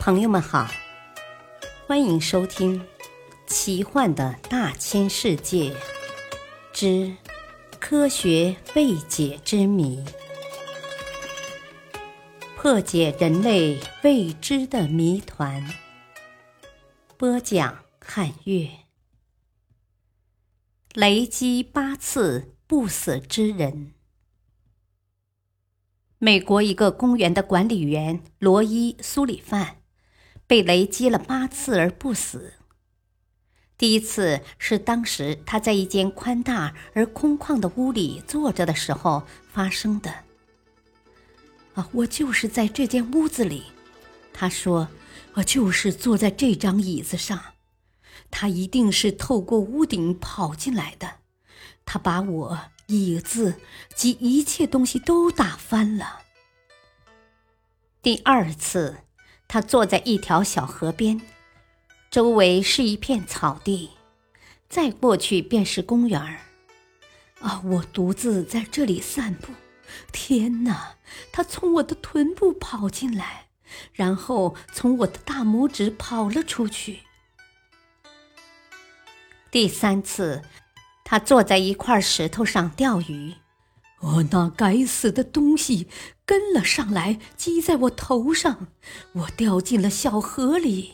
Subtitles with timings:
[0.00, 0.66] 朋友们好，
[1.86, 2.80] 欢迎收听
[3.46, 5.76] 《奇幻的大千世界
[6.72, 7.14] 之
[7.78, 10.02] 科学未解之谜》，
[12.56, 15.70] 破解人类未知的谜团。
[17.18, 18.70] 播讲：汉月。
[20.94, 23.92] 雷击八次不死之人。
[26.16, 29.79] 美国一个公园的管理员罗伊·苏里范。
[30.50, 32.54] 被雷击了八次而不死。
[33.78, 40.12] 第一次是当时他在一间宽大而空旷的屋里坐着的时候发生的。
[41.74, 43.66] 啊，我就是在这间屋子里，
[44.32, 44.88] 他说，
[45.34, 47.40] 我就是坐在这张椅子上。
[48.28, 51.18] 他一定是透过屋顶跑进来的。
[51.84, 53.54] 他把我椅子
[53.94, 56.22] 及一切东西都打翻了。
[58.02, 59.04] 第二次。
[59.52, 61.20] 他坐在一条小河边，
[62.08, 63.90] 周围是一片草地，
[64.68, 66.38] 再过去便是公园儿。
[67.40, 69.52] 啊，我独自在这里散步。
[70.12, 70.94] 天哪！
[71.32, 73.48] 他从我的臀部跑进来，
[73.92, 77.00] 然后从我的大拇指跑了出去。
[79.50, 80.42] 第三次，
[81.02, 83.34] 他坐在一块石头上钓鱼。
[83.98, 85.88] 哦，那该死的东西
[86.30, 88.68] 跟了上来，击在我头上，
[89.14, 90.92] 我掉进了小河里。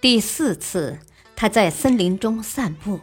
[0.00, 0.98] 第四次，
[1.36, 2.98] 他在森林中散步，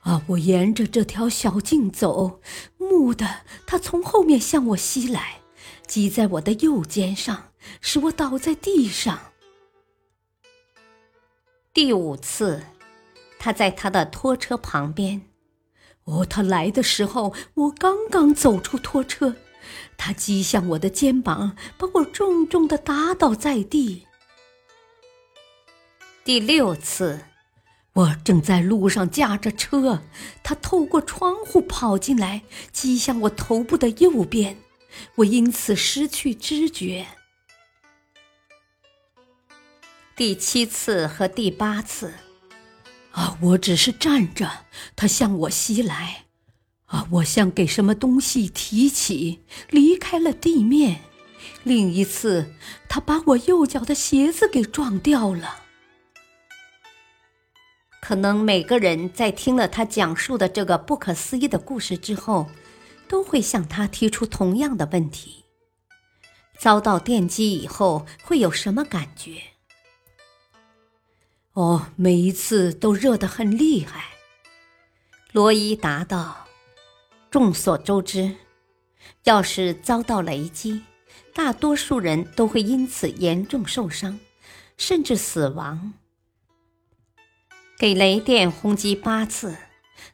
[0.00, 2.40] 啊，我沿着这条小径走，
[2.78, 3.24] 蓦地，
[3.64, 5.42] 他从后面向我袭来，
[5.86, 9.30] 击在我的右肩上，使我倒在地上。
[11.72, 12.64] 第五次，
[13.38, 15.22] 他在他的拖车旁边。
[16.02, 19.36] 哦，他来的时候，我刚刚走出拖车，
[19.96, 24.06] 他击向我的肩膀，把我重重的打倒在地。
[26.24, 27.20] 第六次，
[27.92, 30.02] 我正在路上驾着车，
[30.42, 32.42] 他透过窗户跑进来，
[32.72, 34.56] 击向我头部的右边，
[35.16, 37.06] 我因此失去知觉。
[40.16, 42.14] 第七次和第八次。
[43.12, 43.38] 啊！
[43.40, 44.50] 我只是站着，
[44.96, 46.23] 他向我袭来，
[47.12, 49.40] 我像给什么东西提起，
[49.70, 51.00] 离开了地面。
[51.62, 52.54] 另一次，
[52.88, 55.62] 他把我右脚的鞋子给撞掉了。
[58.00, 62.48] 可能每个人在听了他讲述的这个不可思议的故事之后，
[63.08, 65.44] 都会向他提出同样的问题：
[66.58, 69.42] 遭到电击以后会有什么感觉？
[71.54, 74.04] 哦，每一次都热得很厉害。
[75.32, 76.43] 罗伊答道
[77.34, 78.36] ：“众所周知，
[79.24, 80.82] 要是遭到雷击，
[81.34, 84.20] 大多数人都会因此严重受伤，
[84.76, 85.94] 甚至死亡。
[87.76, 89.56] 给雷电轰击八次，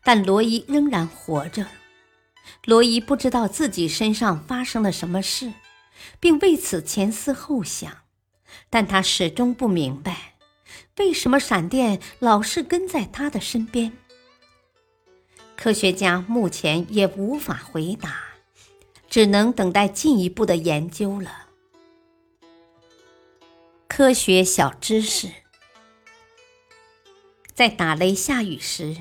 [0.02, 1.66] 但罗伊仍然活着。
[2.64, 5.52] 罗伊不知道自己身上发生了什么事，
[6.18, 7.98] 并为此前思后想，
[8.70, 10.36] 但他始终不明白。”
[10.96, 13.92] 为什么闪电老是跟在他的身边？
[15.62, 18.18] 科学家目前也无法回答，
[19.10, 21.48] 只能等待进一步的研究了。
[23.86, 25.28] 科学小知识：
[27.52, 28.96] 在打雷下雨时，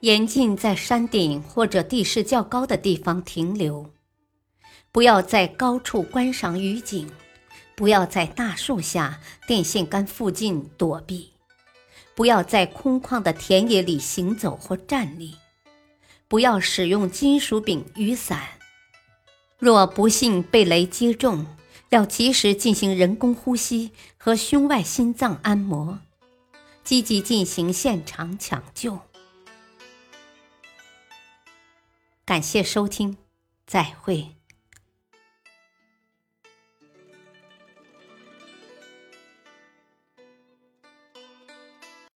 [0.00, 3.88] 严禁在山顶或者地势较高的地方停留，
[4.90, 7.08] 不要在高处观赏雨景。
[7.76, 11.30] 不要在大树下、电线杆附近躲避；
[12.16, 15.36] 不要在空旷的田野里行走或站立；
[16.28, 18.48] 不要使用金属柄雨伞。
[19.58, 21.46] 若不幸被雷击中，
[21.88, 25.98] 要及时进行人工呼吸和胸外心脏按摩，
[26.84, 29.00] 积极进行现场抢救。
[32.24, 33.16] 感谢收听，
[33.66, 34.37] 再会。